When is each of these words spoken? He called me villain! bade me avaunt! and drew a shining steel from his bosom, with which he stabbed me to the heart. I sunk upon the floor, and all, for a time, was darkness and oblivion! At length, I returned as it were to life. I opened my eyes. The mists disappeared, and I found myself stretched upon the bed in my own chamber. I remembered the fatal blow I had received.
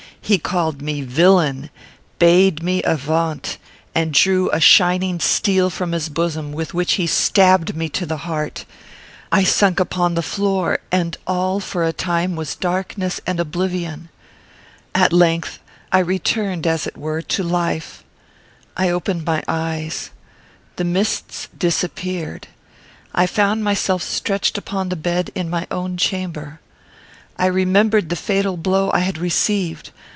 He 0.23 0.37
called 0.37 0.81
me 0.81 1.01
villain! 1.01 1.69
bade 2.17 2.63
me 2.63 2.81
avaunt! 2.83 3.57
and 3.93 4.13
drew 4.13 4.49
a 4.51 4.61
shining 4.61 5.19
steel 5.19 5.69
from 5.69 5.91
his 5.91 6.07
bosom, 6.07 6.53
with 6.53 6.73
which 6.73 6.93
he 6.93 7.05
stabbed 7.05 7.75
me 7.75 7.89
to 7.89 8.05
the 8.05 8.17
heart. 8.17 8.63
I 9.29 9.43
sunk 9.43 9.81
upon 9.81 10.13
the 10.13 10.21
floor, 10.21 10.79
and 10.89 11.17
all, 11.27 11.59
for 11.59 11.83
a 11.83 11.91
time, 11.91 12.37
was 12.37 12.55
darkness 12.55 13.19
and 13.27 13.41
oblivion! 13.41 14.07
At 14.95 15.11
length, 15.11 15.59
I 15.91 15.99
returned 15.99 16.65
as 16.65 16.87
it 16.87 16.95
were 16.95 17.21
to 17.23 17.43
life. 17.43 18.05
I 18.77 18.87
opened 18.89 19.25
my 19.25 19.43
eyes. 19.49 20.11
The 20.77 20.85
mists 20.85 21.49
disappeared, 21.57 22.47
and 23.11 23.23
I 23.23 23.25
found 23.27 23.65
myself 23.65 24.01
stretched 24.01 24.57
upon 24.57 24.87
the 24.87 24.95
bed 24.95 25.31
in 25.35 25.49
my 25.49 25.67
own 25.69 25.97
chamber. 25.97 26.61
I 27.37 27.47
remembered 27.47 28.07
the 28.07 28.15
fatal 28.15 28.55
blow 28.55 28.89
I 28.93 28.99
had 28.99 29.17
received. 29.17 29.89